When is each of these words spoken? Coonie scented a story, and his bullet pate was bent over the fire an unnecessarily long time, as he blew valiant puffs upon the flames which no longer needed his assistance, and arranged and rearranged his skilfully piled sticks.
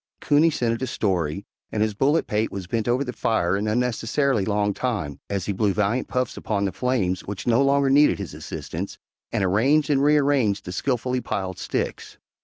Coonie 0.19 0.49
scented 0.49 0.81
a 0.81 0.87
story, 0.87 1.45
and 1.71 1.83
his 1.83 1.93
bullet 1.93 2.25
pate 2.25 2.51
was 2.51 2.65
bent 2.65 2.87
over 2.87 3.03
the 3.03 3.13
fire 3.13 3.55
an 3.55 3.67
unnecessarily 3.67 4.45
long 4.45 4.73
time, 4.73 5.19
as 5.29 5.45
he 5.45 5.53
blew 5.53 5.75
valiant 5.75 6.07
puffs 6.07 6.35
upon 6.35 6.65
the 6.65 6.71
flames 6.71 7.21
which 7.27 7.45
no 7.45 7.61
longer 7.61 7.91
needed 7.91 8.17
his 8.17 8.33
assistance, 8.33 8.97
and 9.31 9.43
arranged 9.43 9.91
and 9.91 10.01
rearranged 10.03 10.65
his 10.65 10.75
skilfully 10.75 11.21
piled 11.21 11.59
sticks. 11.59 12.17